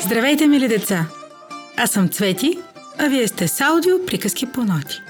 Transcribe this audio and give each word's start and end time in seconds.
Здравейте, 0.00 0.46
мили 0.46 0.68
деца! 0.68 1.06
Аз 1.76 1.90
съм 1.90 2.08
Цвети, 2.08 2.58
а 2.98 3.08
вие 3.08 3.28
сте 3.28 3.48
с 3.48 3.60
аудио 3.60 4.06
приказки 4.06 4.46
по 4.46 4.64
ноти. 4.64 5.02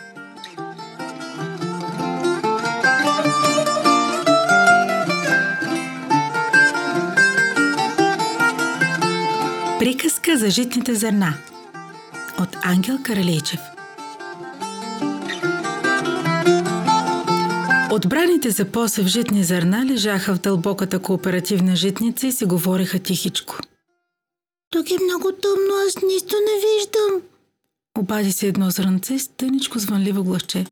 Приказка 9.84 10.38
за 10.38 10.50
житните 10.50 10.94
зърна 10.94 11.34
от 12.40 12.48
Ангел 12.62 12.98
Каралейчев 13.02 13.60
Отбраните 17.92 18.50
за 18.50 18.64
посев 18.64 19.06
житни 19.06 19.44
зърна 19.44 19.86
лежаха 19.86 20.34
в 20.34 20.40
дълбоката 20.40 20.98
кооперативна 20.98 21.76
житница 21.76 22.26
и 22.26 22.32
си 22.32 22.44
говориха 22.44 22.98
тихичко– 22.98 23.58
тук 24.70 24.90
е 24.90 25.04
много 25.04 25.32
тъмно, 25.32 25.74
аз 25.86 26.02
нищо 26.02 26.36
не 26.36 26.60
виждам. 26.66 27.22
Обади 27.98 28.32
се 28.32 28.46
едно 28.46 28.70
зранце 28.70 29.18
с 29.18 29.28
тъничко 29.28 29.78
звънливо 29.78 30.24
гласче. 30.24 30.66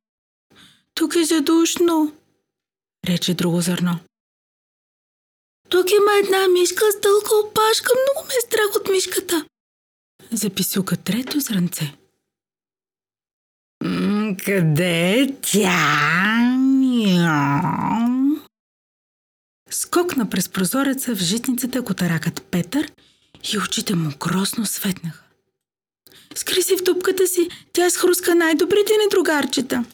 Тук 0.95 1.17
е 1.17 1.25
задушно, 1.25 2.13
рече 3.09 3.35
друго 3.35 3.61
зърно. 3.61 3.99
Тук 5.73 5.91
има 5.91 6.13
една 6.25 6.49
мишка 6.49 6.85
с 6.93 7.01
дълга 7.01 7.49
опашка, 7.49 7.93
много 7.95 8.27
ме 8.29 8.35
е 8.39 8.47
страх 8.47 8.77
от 8.77 8.89
мишката. 8.89 9.45
Записука 10.33 10.97
трето 10.97 11.41
зранце. 11.41 11.95
М- 13.85 14.37
къде 14.45 15.21
е 15.21 15.35
тя? 15.43 15.79
Скокна 19.71 20.31
през 20.31 20.49
прозореца 20.49 21.15
в 21.17 21.19
житницата 21.19 21.85
котаракът 21.85 22.43
Петър 22.43 22.93
и 23.53 23.59
очите 23.59 23.95
му 23.95 24.11
гросно 24.21 24.67
светнаха. 24.67 25.25
Скри 26.35 26.63
си 26.63 26.77
в 26.77 26.83
дупката 26.83 27.27
си, 27.27 27.49
тя 27.73 27.91
схруска 27.91 28.35
най-добрите 28.35 28.93
ни 28.93 29.09
другарчета. 29.11 29.85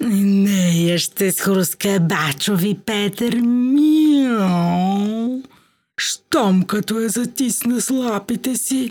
Не, 0.00 0.82
я 0.82 0.98
ще 0.98 1.32
схруска 1.32 2.00
бачови 2.00 2.78
Петър 2.86 3.34
Мио. 3.34 4.38
Щом 5.98 6.62
като 6.62 7.00
я 7.00 7.08
затисна 7.08 7.80
с 7.80 7.90
лапите 7.90 8.56
си. 8.56 8.90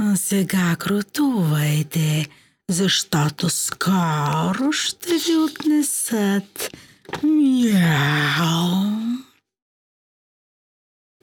А 0.00 0.16
сега 0.16 0.76
крутувайте, 0.78 2.26
защото 2.68 3.50
скоро 3.50 4.72
ще 4.72 5.14
ви 5.14 5.36
отнесат. 5.36 6.76
Мяу. 7.22 8.74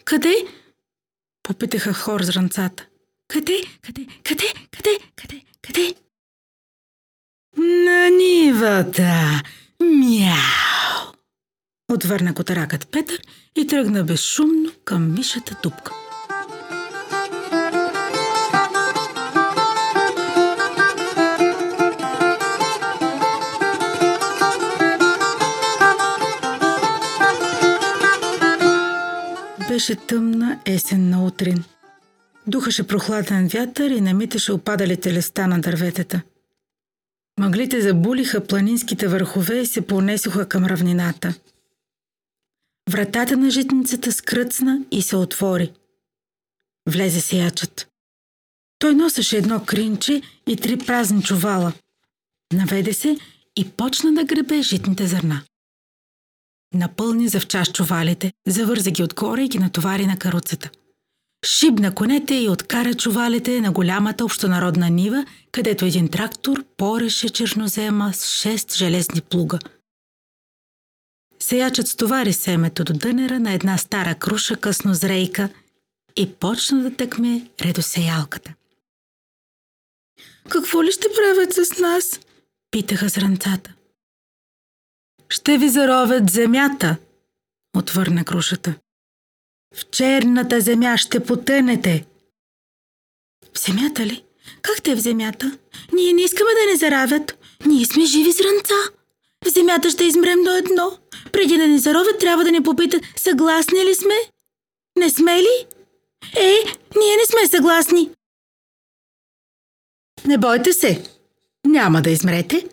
Къде? 0.05 0.35
Попитаха 1.43 1.93
хор. 1.93 2.21
Къде, 2.21 2.87
къде, 3.27 3.61
къде, 3.81 4.05
къде, 4.23 4.53
къде, 4.71 4.90
нивата! 8.81 9.41
Мяу! 9.79 11.13
Отвърна 11.91 12.33
котаракът 12.33 12.87
Петър 12.91 13.21
и 13.55 13.67
тръгна 13.67 14.03
безшумно 14.03 14.71
към 14.85 15.13
мишата 15.13 15.55
тупка. 15.55 15.91
Беше 29.69 29.95
тъмна 29.95 30.59
есенна 30.65 31.25
утрин. 31.25 31.63
Духаше 32.47 32.87
прохладен 32.87 33.47
вятър 33.47 33.89
и 33.89 34.01
намиташе 34.01 34.51
опадалите 34.51 35.13
листа 35.13 35.47
на 35.47 35.61
дърветата. 35.61 36.21
Мъглите 37.39 37.81
забулиха 37.81 38.47
планинските 38.47 39.07
върхове 39.07 39.57
и 39.57 39.65
се 39.65 39.87
понесоха 39.87 40.49
към 40.49 40.65
равнината. 40.65 41.33
Вратата 42.89 43.37
на 43.37 43.49
житницата 43.49 44.11
скръцна 44.11 44.85
и 44.91 45.01
се 45.01 45.15
отвори. 45.15 45.71
Влезе 46.89 47.21
сиячът. 47.21 47.87
Той 48.79 48.95
носеше 48.95 49.37
едно 49.37 49.65
кринче 49.65 50.21
и 50.47 50.55
три 50.55 50.77
празни 50.77 51.23
чувала. 51.23 51.73
Наведе 52.53 52.93
се 52.93 53.17
и 53.57 53.69
почна 53.69 54.13
да 54.13 54.23
гребе 54.23 54.61
житните 54.61 55.07
зърна. 55.07 55.43
Напълни 56.73 57.27
за 57.27 57.39
в 57.39 57.47
час 57.47 57.71
чувалите, 57.71 58.33
завърза 58.47 58.91
ги 58.91 59.03
отгоре 59.03 59.43
и 59.43 59.47
ги 59.47 59.59
натовари 59.59 60.05
на 60.05 60.19
каруцата. 60.19 60.69
Шибна 61.45 61.95
конете 61.95 62.35
и 62.35 62.49
откара 62.49 62.93
чувалите 62.93 63.61
на 63.61 63.71
голямата 63.71 64.25
общонародна 64.25 64.89
нива, 64.89 65.25
където 65.51 65.85
един 65.85 66.09
трактор 66.09 66.63
пореше 66.77 67.29
чернозема 67.29 68.13
с 68.13 68.41
шест 68.41 68.75
железни 68.75 69.21
плуга. 69.21 69.59
Сеячът 71.39 71.87
стовари 71.87 72.33
семето 72.33 72.83
до 72.83 72.93
дънера 72.93 73.39
на 73.39 73.53
една 73.53 73.77
стара 73.77 74.15
круша 74.15 74.55
къснозрейка 74.55 75.49
и 76.15 76.33
почна 76.33 76.81
да 76.83 76.95
тъкме 76.95 77.49
редосеялката. 77.61 78.53
Какво 80.49 80.83
ли 80.83 80.91
ще 80.91 81.07
правят 81.15 81.53
с 81.53 81.79
нас? 81.79 82.19
Питаха 82.71 83.09
зранцата. 83.09 83.73
Ще 85.29 85.57
ви 85.57 85.69
заровят 85.69 86.29
земята, 86.29 86.97
отвърна 87.77 88.25
крушата. 88.25 88.75
В 89.75 89.89
черната 89.89 90.61
земя 90.61 90.97
ще 90.97 91.19
потънете. 91.19 92.05
В 93.53 93.59
земята 93.59 94.05
ли? 94.05 94.23
Как 94.61 94.81
те 94.81 94.95
в 94.95 94.99
земята? 94.99 95.57
Ние 95.93 96.13
не 96.13 96.21
искаме 96.21 96.51
да 96.51 96.71
не 96.71 96.77
заравят. 96.77 97.37
Ние 97.65 97.85
сме 97.85 98.05
живи 98.05 98.31
зранца. 98.31 98.75
В 99.45 99.49
земята 99.49 99.89
ще 99.89 100.03
измрем 100.03 100.43
до 100.43 100.55
едно. 100.55 100.97
Преди 101.31 101.57
да 101.57 101.67
ни 101.67 101.79
заровят, 101.79 102.19
трябва 102.19 102.43
да 102.43 102.51
ни 102.51 102.63
попитат, 102.63 103.01
съгласни 103.15 103.85
ли 103.85 103.95
сме? 103.95 104.15
Не 104.99 105.09
сме 105.09 105.37
ли? 105.37 105.65
Е, 106.37 106.53
ние 106.99 107.15
не 107.17 107.25
сме 107.29 107.47
съгласни. 107.47 108.09
Не 110.25 110.37
бойте 110.37 110.73
се. 110.73 111.03
Няма 111.67 112.01
да 112.01 112.09
измрете. 112.09 112.67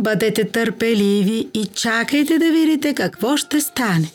Бъдете 0.00 0.50
търпеливи 0.50 1.48
и 1.54 1.66
чакайте 1.66 2.38
да 2.38 2.50
видите 2.52 2.94
какво 2.94 3.36
ще 3.36 3.60
стане. 3.60 4.12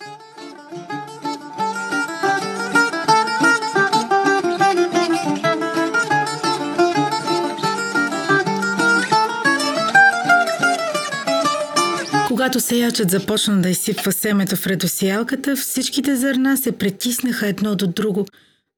Когато 12.41 12.59
сеячът 12.59 13.11
започна 13.11 13.61
да 13.61 13.69
изсипва 13.69 14.11
семето 14.11 14.55
в 14.55 14.67
редосиялката, 14.67 15.55
всичките 15.55 16.15
зърна 16.15 16.57
се 16.57 16.71
притиснаха 16.71 17.47
едно 17.47 17.75
до 17.75 17.87
друго, 17.87 18.25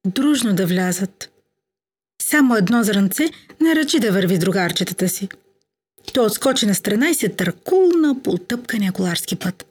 дружно 0.06 0.54
да 0.54 0.66
влязат. 0.66 1.30
Само 2.22 2.56
едно 2.56 2.82
зранце 2.82 3.30
не 3.60 3.76
ръчи 3.76 4.00
да 4.00 4.12
върви 4.12 4.38
другарчетата 4.38 5.08
си. 5.08 5.28
Той 6.14 6.26
отскочи 6.26 6.66
на 6.66 6.74
страна 6.74 7.08
и 7.08 7.14
се 7.14 7.28
търкулна 7.28 8.22
по 8.22 8.38
тъпкания 8.38 8.92
коларски 8.92 9.36
път. 9.36 9.66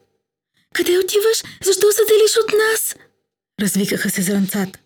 Къде 0.74 0.98
отиваш? 0.98 1.44
Защо 1.64 1.92
се 1.92 2.02
делиш 2.08 2.38
от 2.44 2.52
нас? 2.54 2.96
Развикаха 3.62 4.10
се 4.10 4.22
зранцата. 4.22 4.80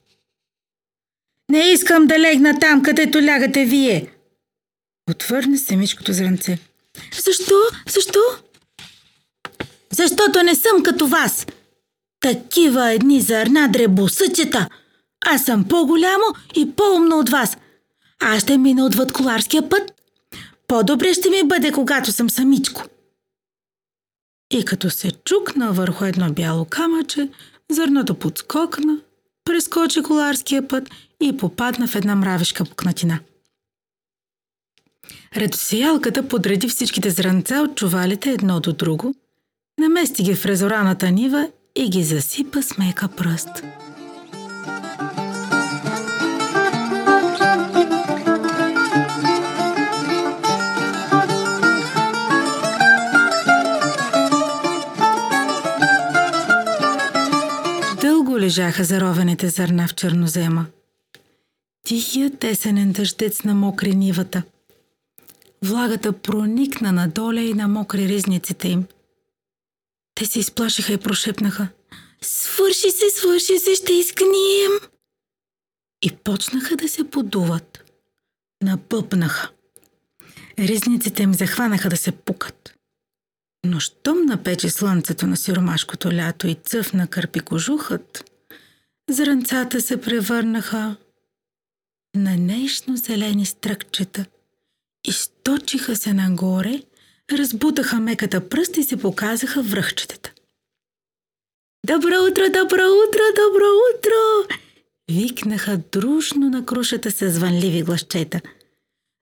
Не 1.50 1.59
искам 1.59 2.07
да 2.07 2.19
легна 2.19 2.60
там, 2.60 2.83
където 2.83 3.21
лягате 3.21 3.65
вие. 3.65 4.07
Отвърне 5.10 5.57
се 5.57 5.75
мишкото 5.75 6.13
зранце. 6.13 6.57
Защо? 7.25 7.56
Защо? 7.89 8.19
Защото 9.98 10.44
не 10.44 10.56
съм 10.56 10.84
като 10.84 11.08
вас. 11.08 11.46
Такива 12.20 12.92
едни 12.92 13.22
зърна 13.22 13.70
дребосъчета. 13.70 14.70
Аз 15.26 15.46
съм 15.46 15.64
по-голямо 15.68 16.24
и 16.56 16.72
по-умно 16.72 17.20
от 17.20 17.30
вас. 17.30 17.58
Аз 18.20 18.44
ще 18.44 18.58
мина 18.58 18.86
отвъд 18.86 19.14
коларския 19.14 19.70
път. 19.70 19.94
По-добре 20.68 21.14
ще 21.14 21.30
ми 21.30 21.44
бъде, 21.46 21.72
когато 21.72 22.12
съм 22.12 22.30
самичко. 22.30 22.84
И 24.52 24.66
като 24.66 24.90
се 24.90 25.12
чукна 25.12 25.72
върху 25.72 26.06
едно 26.06 26.34
бяло 26.34 26.66
камъче, 26.66 27.30
зърното 27.72 28.16
подскокна, 28.16 29.00
прескочи 29.46 30.04
коларския 30.04 30.68
път 30.68 30.90
и 31.22 31.38
попадна 31.38 31.88
в 31.88 31.96
една 31.96 32.16
мравешка 32.16 32.66
пукнатина. 32.66 33.20
Редосиялката 35.36 36.28
подреди 36.28 36.70
всичките 36.70 37.10
зранца 37.10 37.62
от 37.62 37.76
чувалите 37.76 38.30
едно 38.30 38.60
до 38.60 38.74
друго– 38.74 39.16
Намести 39.79 40.24
ги 40.24 40.35
в 40.35 40.45
резораната 40.45 41.12
нива 41.12 41.50
и 41.75 41.89
ги 41.89 42.03
засипа 42.03 42.62
с 42.62 42.77
мека 42.77 43.07
пръст. 43.07 43.63
Дълго 58.01 58.39
лежаха 58.39 58.83
заровените 58.83 59.50
зърна 59.50 59.88
в 59.88 59.95
чернозема. 59.95 60.65
Тихият 61.85 62.39
тесенен 62.39 62.91
дъждец 62.91 63.44
на 63.44 63.56
мокри 63.56 63.95
нивата. 63.95 64.44
Влагата 65.62 66.12
проникна 66.12 66.91
надоле 66.91 67.41
и 67.41 67.53
намокри 67.53 68.07
ризниците 68.07 68.68
им– 68.68 68.85
те 70.18 70.25
се 70.25 70.40
изплашиха 70.40 70.94
и 70.94 70.98
прошепнаха. 70.98 71.68
Свърши 72.22 72.92
се, 72.92 73.10
свърши 73.10 73.60
се, 73.60 73.75
ще 73.75 73.94
изгнием. 73.94 74.72
И 76.02 76.12
почнаха 76.12 76.75
да 76.75 76.88
се 76.90 77.10
подуват. 77.10 77.92
Напъпнаха. 78.64 79.50
Ризниците 80.60 81.24
им 81.24 81.34
захванаха 81.34 81.90
да 81.90 81.98
се 81.98 82.12
пукат. 82.12 82.75
Но 83.66 83.80
щом 83.80 84.25
напече 84.25 84.69
слънцето 84.69 85.28
на 85.28 85.38
сиромашкото 85.38 86.12
лято 86.12 86.48
и 86.48 86.56
цъфна 86.56 87.08
кърпи 87.08 87.40
кожухът, 87.40 88.31
зранцата 89.10 89.81
се 89.81 90.02
превърнаха 90.02 90.96
на 92.16 92.38
нежно 92.38 92.98
зелени 92.98 93.46
стръкчета. 93.46 94.25
Източиха 95.08 95.96
се 95.96 96.13
нагоре, 96.13 96.81
разбутаха 97.31 98.00
меката 98.00 98.50
пръст 98.50 98.77
и 98.77 98.83
се 98.83 98.97
показаха 98.97 99.62
връхчетата. 99.62 100.31
Добро 101.88 102.15
утро, 102.31 102.44
добро 102.44 102.83
утро, 103.07 103.21
добро 103.35 103.65
утро! 103.94 104.56
Викнаха 105.12 105.79
дружно 105.91 106.50
на 106.50 106.65
крушата 106.65 107.12
с 107.12 107.31
звънливи 107.31 107.83
гласчета. 107.83 108.41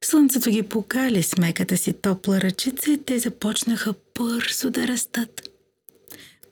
Слънцето 0.04 0.50
ги 0.50 0.64
покали 0.64 1.24
с 1.24 1.38
меката 1.38 1.78
си 1.78 1.94
топла 1.94 2.42
ръчица 2.42 2.92
и 2.92 2.98
те 2.98 3.20
започнаха 3.20 3.94
бързо 4.20 4.70
да 4.70 4.88
растат. 4.88 5.50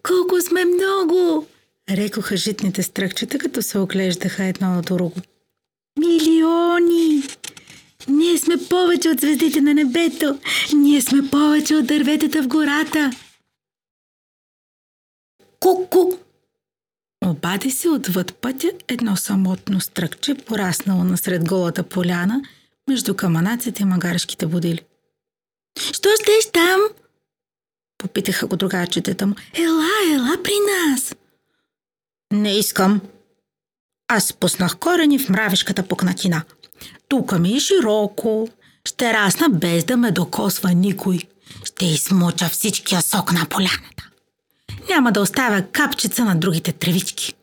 Колко 0.03 0.41
сме 0.41 0.65
много! 0.65 1.47
Рекоха 1.89 2.37
житните 2.37 2.83
стръкчета, 2.83 3.37
като 3.37 3.61
се 3.61 3.79
оглеждаха 3.79 4.43
едно 4.43 4.67
на 4.67 4.81
друго. 4.81 5.15
Милиони! 5.99 7.23
Сме 8.43 8.57
повече 8.69 9.09
от 9.09 9.19
звездите 9.19 9.61
на 9.61 9.73
небето! 9.73 10.39
Ние 10.73 11.01
сме 11.01 11.29
повече 11.31 11.75
от 11.75 11.87
дърветата 11.87 12.43
в 12.43 12.47
гората! 12.47 13.11
Ку-ку! 15.59 16.11
Обади 17.25 17.71
се 17.71 17.89
отвъд 17.89 18.35
пътя 18.35 18.71
едно 18.87 19.15
самотно 19.15 19.81
стръкче, 19.81 20.35
пораснало 20.35 21.03
насред 21.03 21.47
голата 21.49 21.83
поляна, 21.83 22.41
между 22.89 23.15
каманаците 23.15 23.83
и 23.83 23.85
магарските 23.85 24.45
будили. 24.47 24.81
Що 25.79 26.09
щеш 26.21 26.51
там? 26.53 26.81
Попитаха 27.97 28.47
го 28.47 28.55
другарчетата 28.55 29.27
му. 29.27 29.35
Ела, 29.53 29.89
ела 30.13 30.37
при 30.43 30.53
нас! 30.69 31.15
Не 32.31 32.57
искам. 32.57 33.01
Аз 34.07 34.33
пуснах 34.33 34.77
корени 34.77 35.19
в 35.19 35.29
мравишката 35.29 35.87
пукнатина. 35.87 36.43
Тук 37.07 37.39
ми 37.39 37.55
е 37.55 37.59
широко. 37.59 38.47
Ще 38.85 39.13
расна 39.13 39.49
без 39.49 39.83
да 39.83 39.97
ме 39.97 40.11
докосва 40.11 40.73
никой. 40.73 41.19
Ще 41.63 41.85
измуча 41.85 42.49
всичкия 42.49 43.01
сок 43.01 43.31
на 43.31 43.45
поляната. 43.45 44.09
Няма 44.89 45.11
да 45.11 45.21
оставя 45.21 45.61
капчица 45.61 46.25
на 46.25 46.35
другите 46.35 46.71
тревички. 46.71 47.33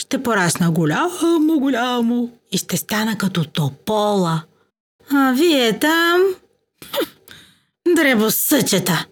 Ще 0.00 0.22
порасна 0.22 0.70
голямо, 0.70 1.58
голямо 1.60 2.30
и 2.52 2.58
ще 2.58 2.76
стана 2.76 3.18
като 3.18 3.44
топола. 3.44 4.42
А 5.10 5.32
вие 5.32 5.78
там... 5.78 6.20
Дребосъчета! 7.96 9.06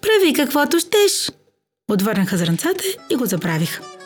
Прави 0.00 0.32
каквото 0.32 0.80
щеш. 0.80 1.30
Отвърнаха 1.90 2.36
зранцата 2.36 2.84
и 3.10 3.16
го 3.16 3.26
забравиха. 3.26 3.99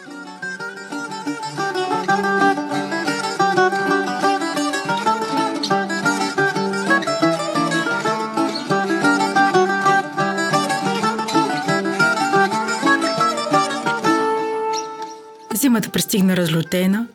Пристигна 16.15 16.37
разлютена, 16.37 17.09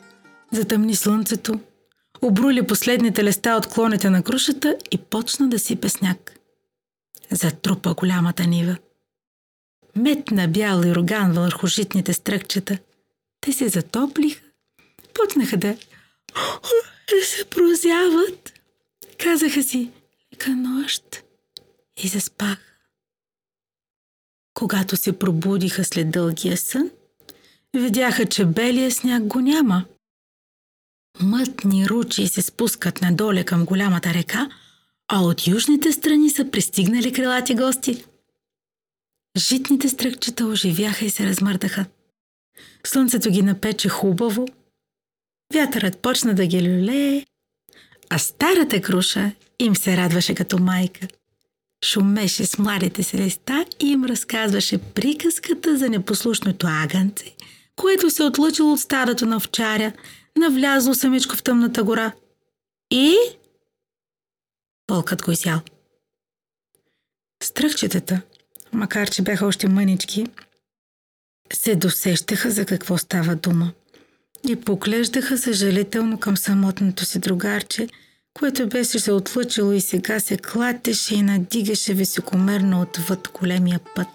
затъмни 0.51 0.96
слънцето, 0.96 1.60
обрули 2.22 2.68
последните 2.68 3.24
леста 3.24 3.56
от 3.56 3.68
клоните 3.68 4.10
на 4.10 4.24
крушата 4.24 4.78
и 4.92 4.98
почна 4.98 5.50
да 5.50 5.60
сипе 5.60 5.90
сняг. 5.90 6.40
Затрупа 7.31 7.94
голямата 7.94 8.48
нива. 8.48 8.78
Метна 9.96 10.48
бял 10.48 10.81
и 10.84 10.96
роган 10.96 11.31
върху 11.31 11.68
житните 11.68 12.13
стръкчета. 12.13 12.78
Те 13.42 13.51
се 13.51 13.69
затоплиха, 13.69 14.42
почнаха 15.13 15.57
да, 15.57 15.68
да 17.10 17.25
се 17.25 17.46
прозяват. 17.46 18.54
Казаха 19.18 19.63
си 19.63 19.92
лека 20.34 20.50
нощ 20.50 21.24
и 22.04 22.07
заспаха. 22.07 22.63
Когато 24.54 24.98
се 24.98 25.19
пробудиха 25.19 25.84
след 25.84 26.12
дългия 26.12 26.57
сън, 26.57 26.92
видяха, 27.77 28.25
че 28.25 28.45
белия 28.45 28.92
сняг 28.92 29.24
го 29.24 29.39
няма. 29.39 29.86
Мътни 31.21 31.89
ручи 31.89 32.27
се 32.27 32.42
спускат 32.42 33.01
надоле 33.01 33.44
към 33.44 33.66
голямата 33.66 34.13
река, 34.13 34.50
а 35.07 35.21
от 35.21 35.48
южните 35.48 35.92
страни 35.92 36.30
са 36.30 36.51
пристигнали 36.51 37.13
крилати 37.13 37.56
гости. 37.56 38.06
Житните 39.38 39.89
стръкчета 39.89 40.45
оживяха 40.45 41.06
и 41.06 41.10
се 41.10 41.25
размърдаха. 41.25 41.86
Слънцето 42.88 43.31
ги 43.31 43.42
напече 43.42 43.89
хубаво, 43.89 44.48
вятърът 45.54 45.98
почна 45.98 46.33
да 46.36 46.48
ги 46.48 46.69
люлее, 46.69 47.25
а 48.10 48.18
старата 48.18 48.81
круша 48.81 49.31
им 49.60 49.75
се 49.75 49.98
радваше 49.98 50.36
като 50.36 50.57
майка. 50.57 51.07
Шумеше 51.86 52.45
с 52.45 52.57
младите 52.57 53.04
си 53.04 53.18
листа 53.18 53.65
и 53.80 53.88
им 53.88 54.04
разказваше 54.04 54.77
приказката 54.77 55.77
за 55.77 55.89
непослушното 55.89 56.68
агънце, 56.69 57.36
което 57.80 58.10
се 58.10 58.24
отлъчило 58.24 58.74
от 58.74 58.80
старото 58.80 59.26
на 59.26 59.38
овчаря, 59.38 59.92
навлязло 60.38 60.94
самичко 60.94 61.36
в 61.36 61.44
тъмната 61.44 61.84
гора. 61.84 62.12
И... 62.92 63.15
Вълкът 64.89 65.22
го 65.22 65.32
изял. 65.32 65.62
Стръхчетата, 67.44 68.22
макар 68.74 69.10
че 69.10 69.22
бяха 69.22 69.46
още 69.46 69.68
мънички, 69.68 70.25
се 71.53 71.75
досещаха 71.75 72.51
за 72.51 72.65
какво 72.65 72.98
става 72.98 73.36
дума 73.36 73.72
и 74.48 74.56
поглеждаха 74.56 75.38
съжалително 75.38 76.20
към 76.20 76.38
самотното 76.38 77.06
си 77.06 77.20
другарче, 77.20 77.88
което 78.34 78.70
беше 78.70 79.00
се 79.00 79.12
отлъчило 79.12 79.72
и 79.72 79.82
сега 79.82 80.20
се 80.20 80.38
клатеше 80.38 81.15
и 81.15 81.22
надигаше 81.22 81.94
високомерно 81.94 82.82
отвъд 82.82 83.30
големия 83.34 83.80
път. 83.96 84.08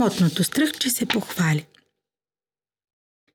Самотното 0.00 0.44
стръхче 0.44 0.90
се 0.90 1.06
похвали. 1.06 1.66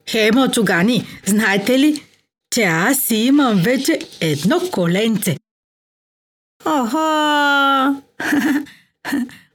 Хей, 0.10 0.32
мочугани, 0.32 1.06
знаете 1.26 1.80
ли, 1.80 2.04
че 2.52 2.64
аз 2.64 3.00
си 3.00 3.16
имам 3.16 3.62
вече 3.62 4.00
едно 4.22 4.62
коленце. 4.72 5.38
Охо! 6.66 8.02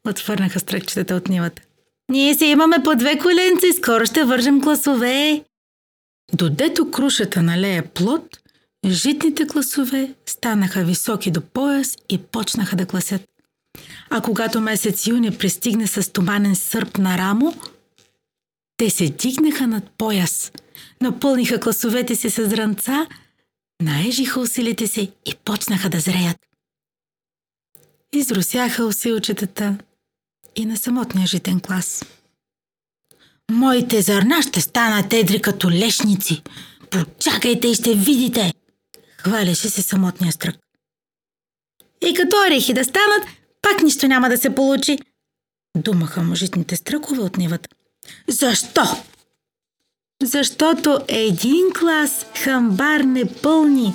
Отвърнаха 0.09 0.61
стръкчетата 0.61 1.15
от 1.15 1.29
нивата. 1.29 1.63
Ние 2.11 2.35
си 2.35 2.45
имаме 2.45 2.77
по 2.85 2.97
две 2.97 3.19
коленца 3.19 3.67
и 3.67 3.73
скоро 3.73 4.07
ще 4.07 4.25
вържем 4.25 4.61
класове. 4.61 5.45
Додето 6.35 6.91
крушата 6.91 7.43
налея 7.43 7.95
плод, 7.95 8.39
житните 8.87 9.47
класове 9.47 10.15
станаха 10.27 10.85
високи 10.85 11.31
до 11.31 11.41
пояс 11.41 11.97
и 12.09 12.19
почнаха 12.19 12.77
да 12.77 12.87
класят. 12.87 13.23
А 14.11 14.21
когато 14.21 14.61
месец 14.61 15.07
юни 15.07 15.39
пристигне 15.39 15.87
с 15.87 16.13
туманен 16.13 16.57
сърп 16.57 16.99
на 16.99 17.19
рамо, 17.19 17.55
те 18.77 18.91
се 18.91 19.09
дигнаха 19.09 19.67
над 19.67 19.91
пояс, 19.99 20.53
напълниха 21.01 21.61
класовете 21.61 22.17
си 22.17 22.31
с 22.31 22.49
зранца, 22.49 23.07
наежиха 23.83 24.41
усилите 24.41 24.87
си 24.87 25.13
и 25.27 25.35
почнаха 25.45 25.89
да 25.89 26.01
зреят. 26.01 26.37
Изрусяха 28.13 28.85
усилчетата 28.85 29.79
и 30.57 30.65
на 30.65 30.77
самотния 30.77 31.27
житен 31.27 31.61
клас. 31.61 32.05
Моите 33.51 34.03
зърна 34.03 34.43
ще 34.43 34.61
станат 34.61 35.13
едри 35.13 35.41
като 35.41 35.71
лешници. 35.71 36.43
Почакайте 36.91 37.69
и 37.69 37.75
ще 37.75 37.95
видите! 37.95 38.53
Хваляше 39.19 39.69
се 39.69 39.83
самотния 39.83 40.33
стрък. 40.33 40.57
И 42.07 42.15
като 42.15 42.37
орехи 42.47 42.75
да 42.75 42.85
станат, 42.85 43.40
пак 43.63 43.83
нищо 43.83 44.09
няма 44.09 44.29
да 44.29 44.39
се 44.39 44.55
получи. 44.55 44.99
Думаха 45.77 46.23
му 46.23 46.35
житните 46.35 46.77
стръкове 46.77 47.21
от 47.21 47.37
нивата. 47.37 47.69
Защо? 48.29 48.83
Защото 50.23 51.01
един 51.09 51.65
клас 51.79 52.27
хамбар 52.45 53.01
не 53.01 53.25
пълни. 53.43 53.93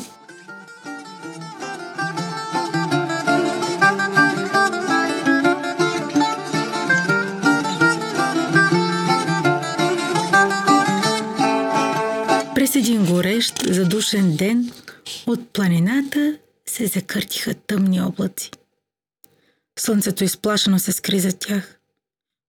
През 12.55 12.75
един 12.75 13.05
горещ, 13.05 13.53
задушен 13.67 14.35
ден 14.35 14.71
от 15.27 15.49
планината 15.53 16.37
се 16.65 16.87
закъртиха 16.87 17.53
тъмни 17.53 18.01
облаци. 18.01 18.51
Слънцето 19.79 20.23
изплашено 20.23 20.79
се 20.79 20.91
скри 20.91 21.19
за 21.19 21.37
тях. 21.37 21.79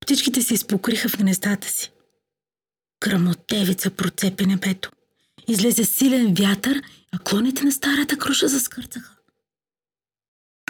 Птичките 0.01 0.43
се 0.43 0.55
изпокриха 0.55 1.09
в 1.09 1.19
гнездата 1.19 1.69
си. 1.69 1.93
Грамотевица 3.01 3.91
процепи 3.91 4.47
небето. 4.47 4.91
Излезе 5.49 5.85
силен 5.85 6.35
вятър, 6.35 6.83
а 7.13 7.19
клоните 7.19 7.65
на 7.65 7.73
старата 7.73 8.19
круша 8.19 8.49
заскърцаха. 8.49 9.17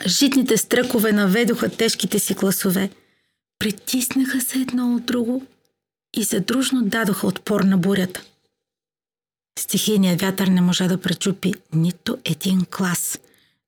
Житните 0.06 0.56
стръкове 0.56 1.12
наведоха 1.12 1.76
тежките 1.76 2.18
си 2.18 2.34
класове, 2.34 2.90
притиснаха 3.58 4.40
се 4.40 4.58
едно 4.58 4.94
от 4.94 5.06
друго 5.06 5.46
и 6.16 6.22
задружно 6.22 6.82
дадоха 6.82 7.26
отпор 7.26 7.60
на 7.60 7.78
бурята. 7.78 8.22
Стихийният 9.58 10.20
вятър 10.20 10.46
не 10.46 10.60
можа 10.60 10.88
да 10.88 11.00
пречупи 11.00 11.54
нито 11.74 12.18
един 12.24 12.64
клас, 12.64 13.18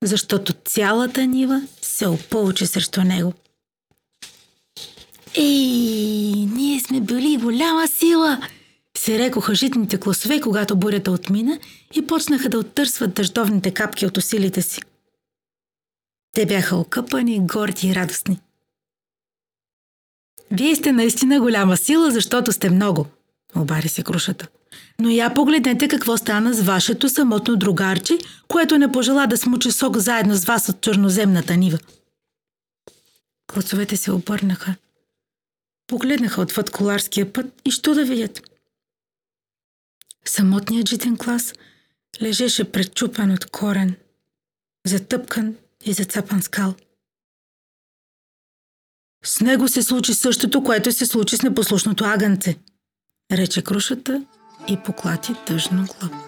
защото 0.03 0.53
цялата 0.53 1.27
нива 1.27 1.63
се 1.99 2.09
ополчи 2.09 2.67
срещу 2.67 3.03
него. 3.03 3.33
Ей, 5.35 6.47
ние 6.47 6.81
сме 6.81 7.01
били 7.01 7.37
голяма 7.37 7.89
сила, 7.89 8.41
се 8.99 9.19
рекоха 9.19 9.55
житните 9.55 10.01
класове, 10.01 10.41
когато 10.41 10.77
бурята 10.77 11.11
отмина 11.11 11.59
и 11.95 12.07
почнаха 12.07 12.49
да 12.49 12.59
оттърсват 12.59 13.15
дъждовните 13.15 13.71
капки 13.71 14.07
от 14.07 14.17
усилите 14.17 14.63
си. 14.63 14.81
Те 16.33 16.47
бяха 16.47 16.77
окъпани, 16.77 17.47
горди 17.47 17.89
и 17.89 17.95
радостни. 17.95 18.41
Вие 20.51 20.77
сте 20.77 20.93
наистина 20.93 21.41
голяма 21.41 21.77
сила, 21.77 22.11
защото 22.11 22.53
сте 22.53 22.71
много, 22.71 23.07
обари 23.57 23.89
се 23.89 24.03
крушата. 24.03 24.49
Но 25.01 25.09
я 25.09 25.35
погледнете 25.35 25.89
какво 25.89 26.17
стана 26.17 26.55
с 26.55 26.63
вашето 26.63 27.09
самотно 27.09 27.57
другарче, 27.57 28.19
което 28.49 28.79
не 28.79 28.93
пожела 28.93 29.27
да 29.27 29.37
смучи 29.37 29.73
сок 29.73 29.97
заедно 29.97 30.35
с 30.35 30.45
вас 30.45 30.69
от 30.69 30.81
черноземната 30.81 31.57
нива. 31.57 31.79
Класовете 33.53 33.97
се 33.97 34.13
обърнаха. 34.13 34.75
Погледнаха 35.87 36.41
отвъд 36.41 36.71
коларския 36.71 37.33
път 37.33 37.47
и 37.65 37.71
що 37.71 37.95
да 37.95 38.05
видят? 38.05 38.51
Самотният 40.25 40.89
житен 40.89 41.17
клас 41.17 41.55
лежеше 42.23 42.73
пречупен 42.73 43.31
от 43.31 43.45
корен, 43.45 43.97
затъпкан 44.87 45.55
и 45.85 45.93
зацапан 45.93 46.43
скал. 46.43 46.75
С 49.25 49.41
него 49.41 49.69
се 49.69 49.83
случи 49.83 50.15
същото, 50.15 50.65
което 50.65 50.93
се 50.93 51.07
случи 51.07 51.37
с 51.37 51.43
непослушното 51.43 52.05
агънце, 52.05 52.57
рече 53.33 53.63
крушата 53.63 54.23
и 54.69 54.77
поклати 54.77 55.35
тъжно 55.47 55.87
глава. 55.87 56.25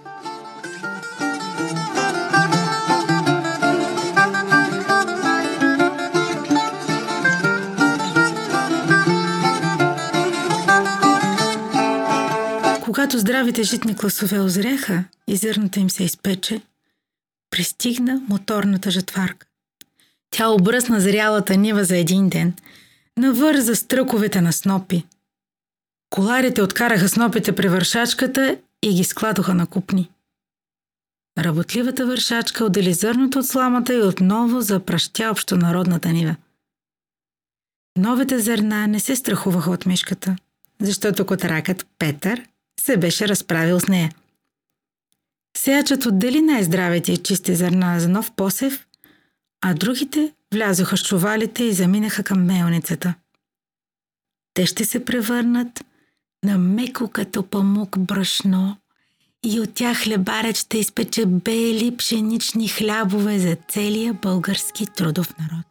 Когато 12.84 13.18
здравите 13.18 13.62
житни 13.62 13.96
класове 13.96 14.40
озряха 14.40 15.04
и 15.26 15.36
зърната 15.36 15.80
им 15.80 15.90
се 15.90 16.04
изпече, 16.04 16.60
пристигна 17.50 18.22
моторната 18.28 18.90
жатварка. 18.90 19.46
Тя 20.30 20.48
обръсна 20.48 21.00
зрялата 21.00 21.56
нива 21.56 21.84
за 21.84 21.96
един 21.96 22.28
ден, 22.28 22.54
навърза 23.16 23.74
стръковете 23.74 24.40
на 24.40 24.52
снопи. 24.52 25.04
Коларите 26.10 26.62
откараха 26.62 27.08
снопите 27.08 27.54
при 27.54 27.68
вършачката 27.68 28.58
и 28.82 28.94
ги 28.94 29.04
складоха 29.04 29.54
на 29.54 29.66
купни. 29.66 30.10
Работливата 31.38 32.06
вършачка 32.06 32.64
отдели 32.64 32.92
зърното 32.92 33.38
от 33.38 33.46
сламата 33.46 33.94
и 33.94 34.02
отново 34.02 34.60
запращя 34.60 35.30
общонародната 35.30 36.08
нива. 36.08 36.36
Новите 37.98 38.38
зърна 38.38 38.86
не 38.86 39.00
се 39.00 39.16
страхуваха 39.16 39.70
от 39.70 39.86
мишката, 39.86 40.36
защото 40.80 41.26
котаракът 41.26 41.86
Петър 41.98 42.42
се 42.80 42.96
беше 42.96 43.28
разправил 43.28 43.80
с 43.80 43.88
нея. 43.88 44.12
Сеячът 45.56 46.06
отдели 46.06 46.40
най-здравите 46.40 47.12
и 47.12 47.16
чисти 47.16 47.54
зърна 47.54 48.00
за 48.00 48.08
нов 48.08 48.32
посев, 48.32 48.86
а 49.60 49.74
другите 49.74 50.32
влязоха 50.54 50.96
с 50.96 51.02
чувалите 51.02 51.64
и 51.64 51.72
заминаха 51.72 52.22
към 52.22 52.44
мелницата. 52.44 53.14
Те 54.54 54.66
ще 54.66 54.84
се 54.84 55.04
превърнат 55.04 55.84
на 56.44 56.58
меко 56.58 57.08
като 57.08 57.42
памук 57.42 57.98
брашно 57.98 58.76
и 59.44 59.60
от 59.60 59.74
тях 59.74 60.02
хлебарят 60.02 60.56
ще 60.56 60.78
изпече 60.78 61.26
бели 61.26 61.96
пшенични 61.96 62.68
хлябове 62.68 63.38
за 63.38 63.56
целия 63.68 64.14
български 64.14 64.86
трудов 64.86 65.34
народ. 65.38 65.66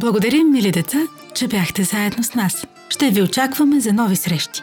Благодарим, 0.00 0.50
мили 0.50 0.70
деца, 0.70 1.06
че 1.42 1.48
бяхте 1.48 1.84
заедно 1.84 2.24
с 2.24 2.34
нас. 2.34 2.66
Ще 2.88 3.10
ви 3.10 3.22
очакваме 3.22 3.80
за 3.80 3.92
нови 3.92 4.16
срещи. 4.16 4.62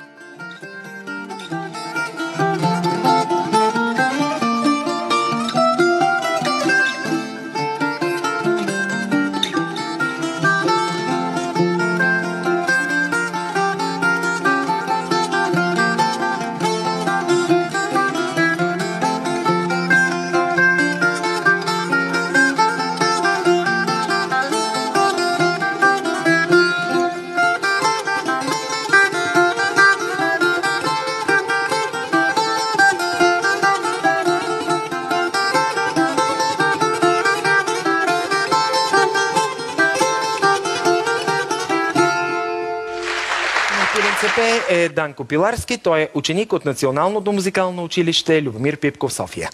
Принципе 44.40 44.84
е 44.84 44.90
Данко 44.90 45.26
Пиларски. 45.26 45.78
Той 45.78 46.02
е 46.02 46.10
ученик 46.14 46.54
от 46.54 46.66
Националното 46.66 47.32
музикално 47.32 47.84
училище 47.84 48.42
Любомир 48.42 48.78
Пипков 48.78 49.14
София. 49.14 49.50